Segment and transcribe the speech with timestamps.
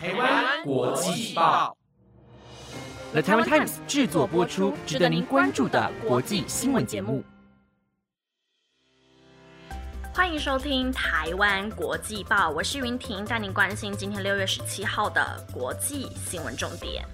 [0.00, 1.76] 台湾国际报
[3.10, 7.24] ，The Taiwan Times 制作播出，值得您关注的国际新闻节目。
[10.14, 17.04] 欢迎收听台湾国际报，我是云婷，带您关心今天六月十七号的国际新闻重点。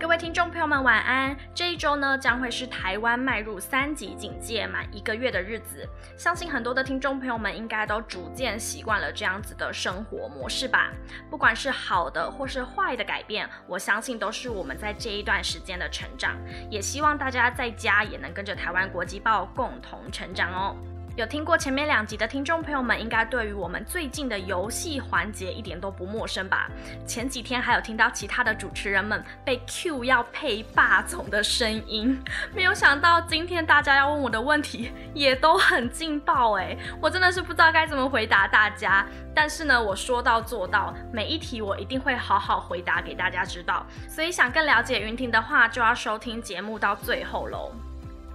[0.00, 1.36] 各位听众朋友们，晚安！
[1.52, 5.84] 这一周呢，将会是台湾迈入三级警戒满一个月的日子。
[6.16, 10.92] 相信很多的听众朋友们应该都逐渐习惯了这样子的生活模式吧。
[11.28, 16.36] 不管是好的或是坏的改变，我相信都是我们在这一段时间的成长。
[16.70, 20.76] 也希望大家在家也能跟着台湾国际报共同成长哦。
[21.18, 26.70] 有听过前面两集的听众朋友们，应该对于我们最近的游戏环节一点都不陌生吧？
[27.04, 32.16] 前几天还有听到其他的主持人们被 Q 要配霸总的声音，
[32.54, 39.04] 没有想到今天大家要问我的问题也都很劲爆哎，我真的是不知道该怎么回答大家。
[39.34, 43.84] 但是呢，我说到做到，每一题我一定会好好回答给大家知道。
[44.08, 47.72] 所以想更了解云婷的话，就要收听节目到最后喽。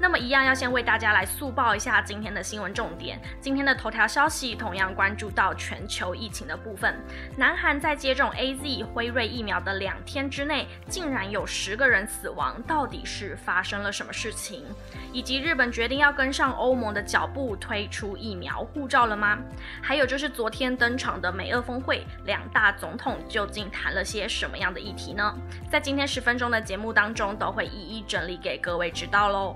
[0.04, 3.18] 那么一样要先为大家来速报一下今天的新闻重点。
[3.40, 6.94] 今天的头条消息同样关注到全球疫情的部分。
[7.38, 14.66] 南韩在接种 A Z 辉瑞疫苗的两天之内，竟然有十个人死亡，到底是发生了什么事情？
[15.14, 19.40] 以及日本决定要跟上欧盟的脚步，推出疫苗护照了吗？
[19.82, 25.34] 还有就是昨天登场的美俄峰会，两大总统究竟谈了些什么样的议题呢？
[25.72, 29.56] 在今天十分钟的节目当中，都会一一整理给各位知道喽。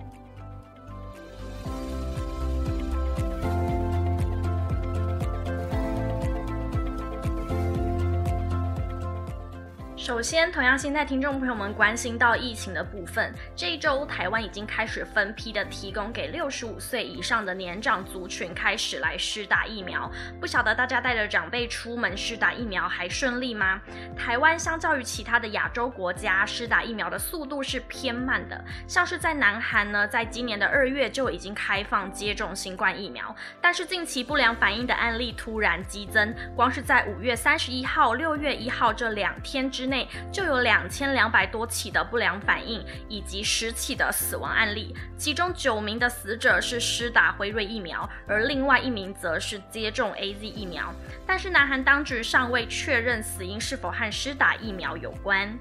[10.08, 20.10] 首先，同样现在听众朋友们关心到疫情的部分，这一周台湾已经开始分批的提供给六十五岁以上的年长族群开始来施打疫苗。
[20.40, 23.82] 不晓得大家带着长辈出门施打疫苗还顺利吗？
[24.18, 28.64] 台湾相较于其他的亚洲国家，施打疫苗的速度是偏慢的。
[28.88, 39.97] 像是在南韩呢，在今年的二月就已经开放接种新冠疫苗，但是近期不良反应的案例突然激增，光是在五月三十一号、六月一号这两天之内。
[40.32, 50.94] 就有两千两百多起的不良反应，以及十起的死亡案例，其中九名的死者是施打辉瑞疫苗，而另外一名则是接种 A Z 疫苗。
[51.26, 55.58] 但是南韩当局尚未确认死因是否和施打疫苗有关。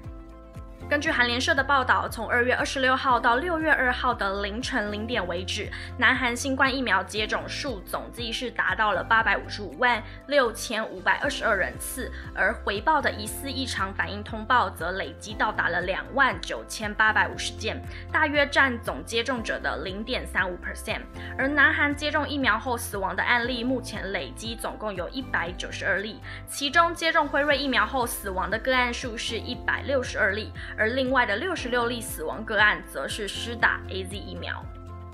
[0.89, 21.01] 根据韩联社的报道，从二月二十六号到六月二号的凌晨零点为止，南韩新冠疫苗接种数总计是达到了八百五十五万六千五百二十二人次，而回报的疑似异常反应通报则累计到达了两万九千八百五十件，大约占总接种者的零点三五 percent。
[21.37, 30.49] 而南韩接种疫苗后死亡的案例，目前累积总共有一百九十二例，其中接种辉瑞疫苗后死亡的个案数是一百六十二例。
[30.75, 34.63] 而另外的六十六例死亡个案，则是施打 A Z 疫苗。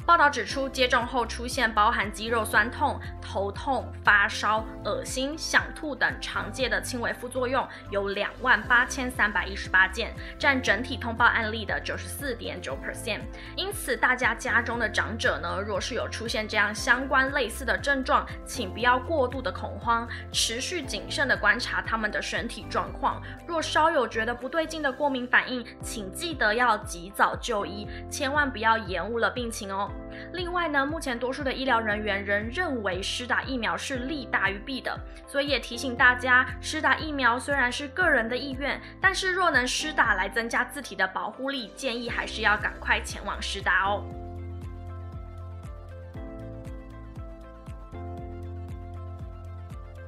[0.05, 13.21] 报道指出，接种后出现包含肌肉酸痛、头痛、发烧、恶心、想吐等常见的轻微副作用有两万八千三百一十八件，占整体通报案例的九十四点九 percent。
[13.55, 23.21] 因此，大家家中的长者呢，若是有出现这样相关类似的症状，请不要过度的恐慌，持续谨慎的观察他们的身体状况。
[23.47, 29.89] 若稍有觉得不对劲的过敏反应，请记得要及早就医，千万不要延误了病情哦。
[30.33, 44.03] 另外呢，目前多数的医疗人员仍认为施打疫苗是利大于弊的，所以也提醒大家，施打疫苗虽然是个人的意愿，但是若能施打来增加自体的保护力，建议还是要赶快前往施打哦。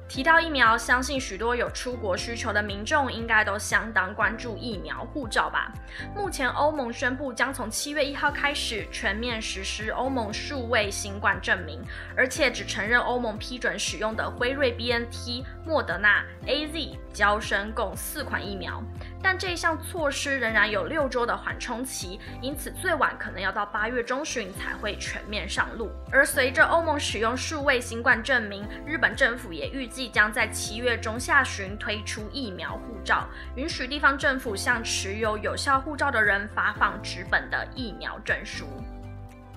[0.08, 5.72] 提到疫苗，相信许多有出国需求的民众应该都相当关注疫苗护照吧。
[6.14, 11.82] 目前欧盟宣布将从七月一号开始全面实施欧盟数位新冠证明，
[12.16, 18.80] 而且只承认欧盟批准使用的辉瑞、B N T、莫德纳、A Z、交生共四款疫苗。
[19.28, 25.90] 但这一项措施仍然有六周的缓冲期，因此最晚可能要到八月中旬才会全面上路。
[26.12, 33.26] 而随着欧盟使用数位新冠证明，日本政府也预计将在七月中下旬推出疫苗护照，
[33.56, 38.64] 允许地方政府向持有有效护照的人发放纸本的疫苗证书。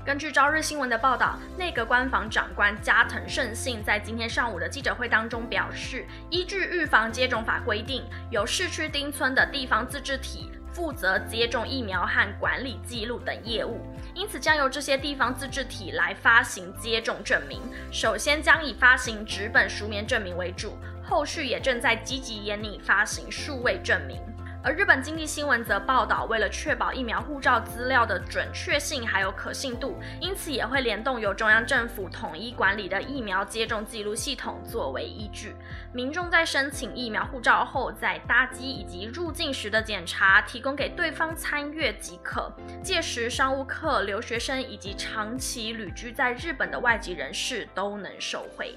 [0.05, 10.49] 根据朝日新闻的报道，内阁官房长官加藤胜信在今天上午的记者会当中表示，依据预防接种法规定，由市区町村的地方自治体。
[10.71, 13.81] 负责接种疫苗和管理记录等业务。
[14.13, 17.59] 因此，将由这些地方自治体来发行接种证明。
[17.91, 24.21] 首先将以发行纸本书面证明为主，后续也正在积极研拟发行数位证明。
[24.61, 35.55] 而日本经济新闻则报道，为了确保疫苗护照资料的准确性还有可信度，因此也会联动由中央政府统一管理的疫苗接种记录系统作为依据。
[35.93, 42.51] 民众在申请疫苗护照后，在搭机以及入境时的检查提供给对方参阅即可。
[42.83, 48.75] 届时，商务客、留学生以及长期旅居在日本的外籍人士都能受惠。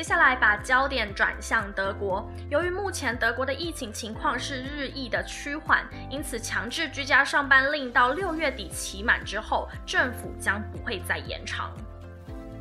[0.00, 2.26] 接下来把焦点转向德国。
[2.48, 11.70] 由于目前德国的疫情情况是日益的趋缓，因此强制居家上班令到六月底期满之后，政府将不会再延长。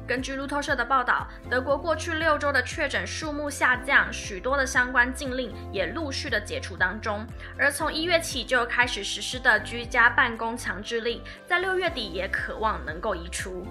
[0.05, 7.25] 根据路透社的报道，德国过去六周的确诊数目下降，许多的相关禁令也陆续的解除当中。
[7.57, 13.65] 而从一月起就开始实施的居家办公强制令，在六月底也渴望能够移除。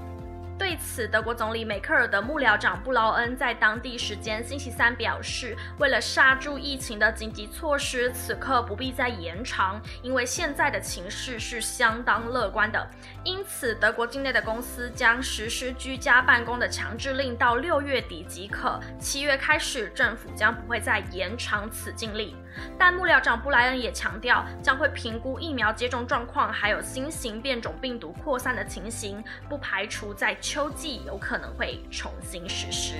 [0.58, 12.86] 对此，德国总理梅克尔的幕僚长布劳恩在当地时间星期三表示，为了刹住疫情的紧急措施，此刻不必再延长，因为现在的情势是相当乐观的。
[13.22, 22.36] 因此，德国境内的公司将实施居家办公的强制令到六月底即可，七月开始，政府将不会再延长此禁令。
[22.78, 32.94] 但幕僚长布莱恩也强调，将会评估疫苗接种状况，还有新型变种病毒扩散的情形，不排除在秋季有可能会重新实施。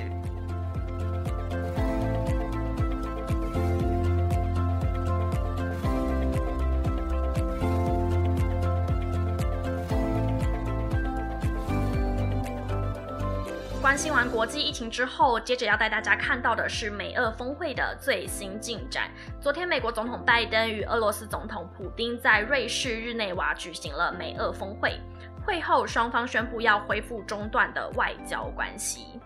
[13.88, 19.10] 关心完国际疫情之后，接着要带大家看到的是美俄峰会的最新进展。
[19.40, 25.00] 昨天，美国总统拜登与俄罗斯总统普京在瑞士日内瓦举行了美俄峰会，
[25.42, 29.18] 会后双方宣布要恢复中断的外交关系。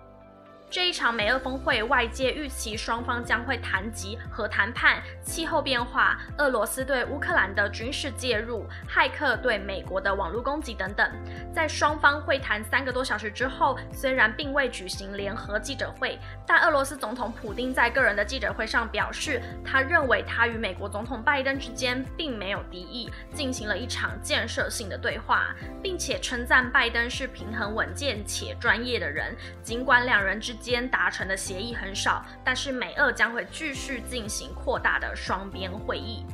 [0.73, 11.07] 这一场美俄峰会，外界预期双方将会谈及核谈判、气候变化、俄罗斯对乌克兰的军事介入、骇客对美国的网络攻击等等。
[11.55, 29.37] 在双方会谈三个多小时之后，虽然并未举行联合记者会，但俄罗斯总统普京在个人的记者会上表示，他认为他与美国总统拜登之间并没有敌意，进行了一场建设性的对话，并且称赞拜登是平衡稳健且专业的人。
[29.63, 36.25] 尽管两人之间达成的协议很少，但是美俄将会继续进行扩大的双边会议。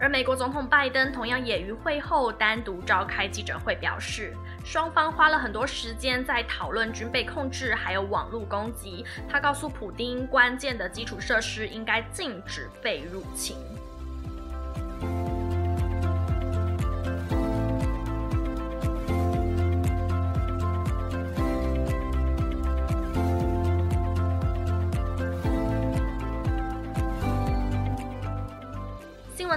[0.00, 4.34] 而美国总统拜登同样也于会后单独召开记者会，表示
[4.64, 9.04] 双方花了很多时间在讨论军备控制还有网络攻击。
[9.28, 13.56] 他告诉普京，关键的基础设施应该禁止被入侵。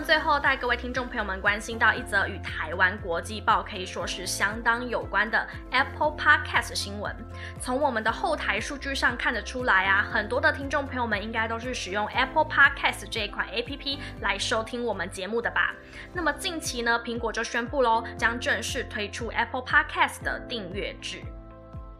[0.03, 7.15] 最后带各位听众朋友们关心到一则与台湾国际报可以说是相当有关的 Apple Podcast 新闻。
[7.59, 15.73] 从我们的后台数据上看得出来啊，很多的听众朋友们应该都是使用 Apple Podcast 这一款 APP 来收听我们节目的吧。
[16.13, 21.21] 那么近期呢，苹果就宣布喽，将正式推出 Apple Podcast 的订阅制。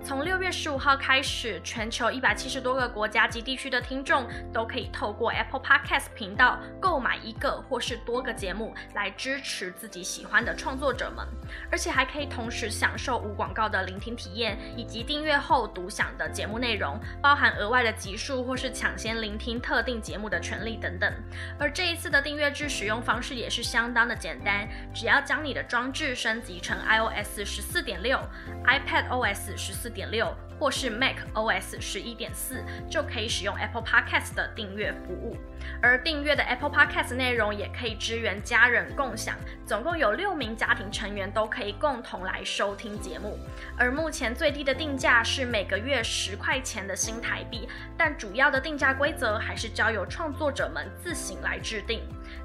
[0.08, 11.28] 从六月十五号开始，全球一百七十多个国家及地区的听众都可以透过 Apple Podcast 频道购买一个或是多个节目，来支持自己喜欢的创作者们，
[11.70, 21.14] 而且还可以同时享受无广告的聆听体验，以及订阅后独享的节目内容，包含额外的集数或是抢先聆听特定节目的权利等等。
[21.60, 28.18] 而这一次的订阅制使用方式也是相当的简单，只要将你的装置升级成 iOS 十四点六、
[28.64, 29.92] iPad OS 十四。
[29.98, 35.36] 点六，或是 Mac OS 十一点四，就可以使用 Apple Podcast 的订阅服务。
[35.82, 39.36] 而订阅的 Apple Podcast 内容也可以支援家人共享，
[39.66, 43.40] 总共有六名家庭成员都可以共同来收听节目。
[43.76, 52.02] 而目前最低的定价是每个月十块钱的新台币，但主要的定价规则还是交由创作者们自行来制定。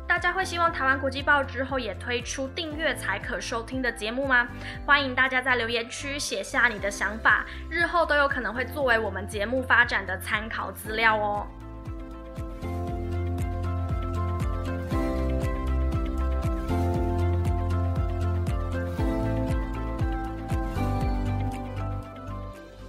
[0.06, 4.46] 大家会希望台湾国际报之后也推出订阅才可收听的节目吗？
[4.84, 11.46] 欢迎大家在留言区写下你的想法，日后都有可能会作为我们节目发展的参考资料哦。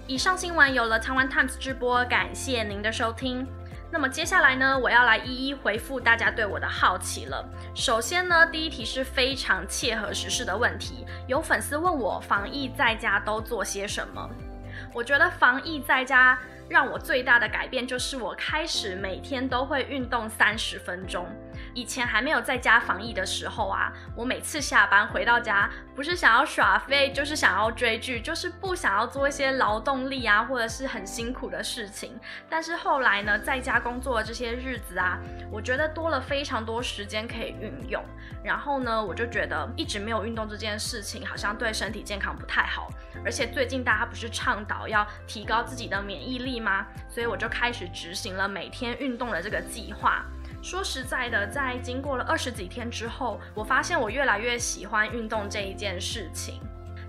[0.05, 3.47] 以上新闻由了台湾 Times 直播，感谢您的收听。
[3.93, 7.47] 那么接下来呢，我要来一一回复大家对我的好奇了。
[7.75, 14.27] 首先呢，第一题是非常切合时事的问题，有粉丝问我防疫在家都做些什么。
[14.95, 16.35] 我觉得防疫在家
[16.67, 21.27] 让我最大的改变就是我开始每天都会运动三十分钟。
[21.73, 32.19] 以前还没有在家防疫的时候啊，我每次下班回到家，不是想要耍废，就是想要追剧，就是不想要做一些劳动力啊，或者是很辛苦的事情。
[32.49, 35.19] 但是后来呢，在家工作的这些日子啊，
[35.51, 38.03] 我觉得多了非常多时间可以运用。
[38.43, 42.89] 然后呢，我就觉得一直没有运动这件事情，好像对身体健康不太好。
[43.25, 46.85] 而且最近大家不是倡导要提高自己的免疫力吗？
[47.09, 50.25] 所以我就开始执行了每天运动的这个计划。
[50.63, 56.61] 说实在的，在经过了二十几天之后，我发现我越来越喜欢运动这一件事情，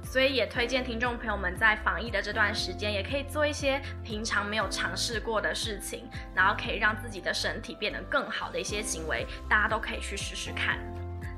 [0.02, 10.76] 所以也推荐听众朋友们在防疫的这段时间，也可以做一些平常没有尝试过的事情，然后可以让自己的身体变得更好的一些行为，大家都可以去试试看。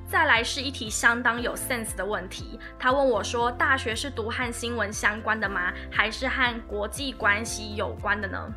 [0.09, 5.71] 再来是一题相当有 sense 的问题，他问我说：大学是读和新闻相关的吗？
[5.93, 8.51] 还是和国际关系有关的呢？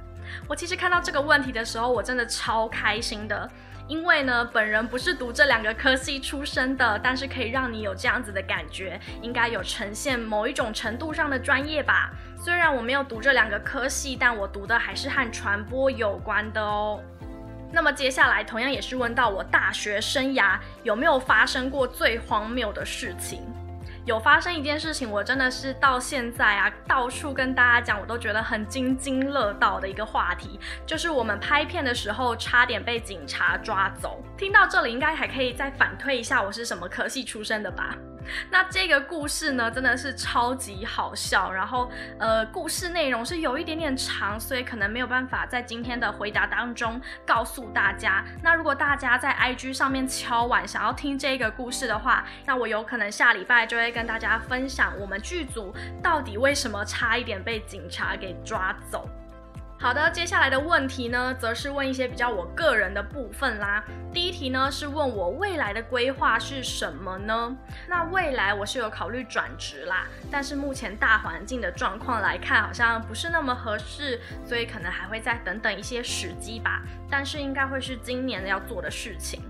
[0.48, 3.50] 我其实看到这个问题的时候，我真的超开心的，
[3.88, 12.12] 因为呢，本人不是读这两个科系出身的，但是可以让你有这样子的感觉，应该有呈现某一种程度上的专业吧。
[12.38, 17.00] 虽然我没有读这两个科系，但我读的还是和传播有关的哦。
[17.72, 23.44] 那么接下来同样也是问到我大学生涯有没有发生过最荒谬的事情。
[24.06, 34.24] 有发生一件事情，我真的是到现在啊，到处跟大家讲，我都觉得很津津乐道的一个话题，就是我们拍片的时候差点被警察抓走。
[34.38, 37.96] 听到这里，应该还可以再反推一下我是什么科系出身的吧？
[38.50, 41.52] 那这个故事呢，真的是超级好笑。
[41.52, 48.24] 然后，呃，故事内容是有一点点长，所以可能没有办法在今天的回答当中告诉大家。
[48.42, 59.08] 那如果大家在 IG 上面敲碗想要听这个故事的话，那我有可能下礼拜就会跟大家分享我们剧组到底为什么差一点被警察给抓走。
[59.82, 63.82] 好的，接下来的问题呢，则是问一些比较我个人的部分啦。
[64.14, 67.56] 第一题呢，是问我未来的规划是什么呢？
[67.88, 76.82] 那未来我是有考虑转职啦，但是目前大环境的状况来看，好像不是那么合适，所以可能还会再等等一些时机吧。
[77.10, 79.42] 但是应该会是今年要做的事情。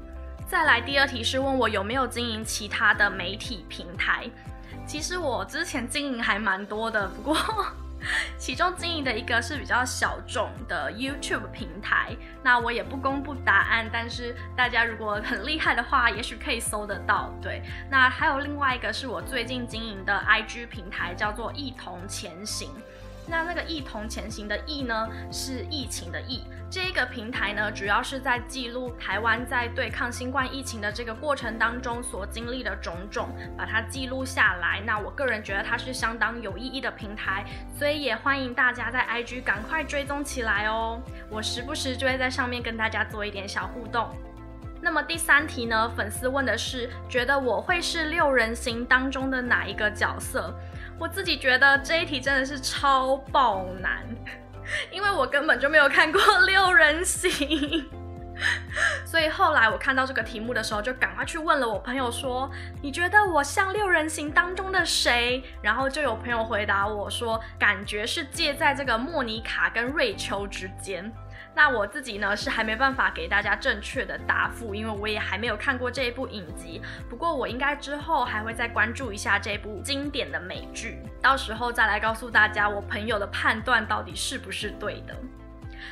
[0.47, 4.29] 再来第二题是问我有没有经营其他的媒体平台。
[4.85, 7.35] 其实我之前经营还蛮多的，不过。
[8.37, 17.33] 其中经营的一个是比较小众的 YouTube 平台，那我也不公布答案，但是大家如果很厉害的话，也许可以搜得到。
[17.41, 22.69] 对，那还有另外一个是我最近经营的 IG 平台，叫做一同前行。
[23.27, 26.43] 那那个一同前行的一呢，是疫情的疫。
[26.71, 34.79] 这个平台呢，主要是在记录台湾在对抗新冠疫情的这个过程当中所经历的种种，把它记录下来。
[34.85, 37.43] 那我个人觉得它是相当有意义的平台，
[37.75, 41.01] 所以也欢迎大家在 IG 赶快追踪起来哦。
[41.27, 44.07] 我时不时就会在上面跟大家做一点小互动。
[44.79, 50.53] 那么第三题呢，粉丝问的是，觉得我会是六人行当中的哪一个角色？
[50.99, 54.05] 我自己觉得这一题真的是超爆难，
[54.91, 57.89] 因为我根本就没有看过六人行，
[59.05, 62.49] 所以后来我看到这个题目的时候，就赶快去问了我朋友说
[62.81, 71.11] ：“你觉得我像六人行当中的谁？”然后就有朋友回答我说：“感觉是介在这个莫妮卡跟瑞秋之间。”
[71.55, 76.81] 那我自己呢是还没办法给大家正确的答复，因为我也还没有看过这一部影集。
[77.09, 85.15] 不过我应该之后还会再关注一下这部经典的美剧，到时候再来告诉大家我朋友的判断到底是不是对的。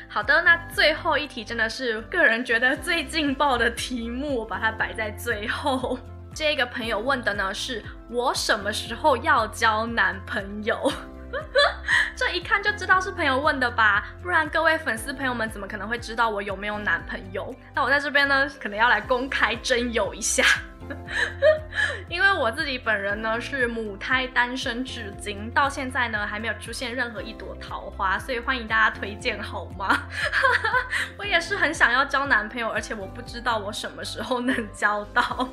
[0.08, 5.98] 好的，那最后一题真的是个人觉得最劲爆的题目，我把它摆在最后。
[6.34, 10.92] 这个朋友问的呢是我什么时候要交男朋友？
[12.15, 17.53] 这一看就知道是朋友问的吧，不然各位粉丝朋友们怎么可能会知道我有没有男朋友？
[17.75, 20.43] 那我在这边呢，可能要来公开征友一下，
[22.10, 30.03] 因为我自己本人呢是母胎单身至今，到现在呢还没有出现任何一朵桃花，所以欢迎大家推荐好吗？
[31.17, 35.48] 我也是很想要交男朋友，而且我不知道我什么时候能交到。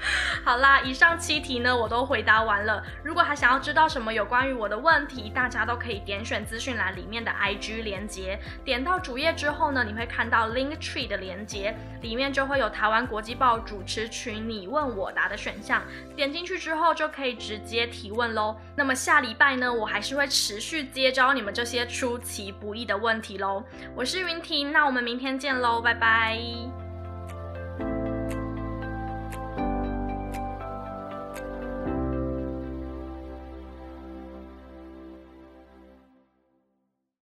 [0.44, 2.82] 好啦，以上七题呢，我都回答完了。
[3.02, 15.82] 如果还想要知道什么有关于我的问题，大家都可以点选资讯栏里面的 IG 连接，点到主页之后呢，你会看到 Link Tree 的连接，里面就会有台湾国际报主持群你问我答的选项，
[16.14, 18.56] 点进去之后就可以直接提问喽。
[18.76, 23.62] 那么下礼拜呢，我还是会持续接招你们这些出其不意的问题喽。
[23.94, 26.38] 我是云婷，那我们明天见喽，拜拜。